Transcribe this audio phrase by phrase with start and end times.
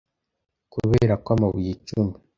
[0.73, 2.15] kuberako amabuye icumi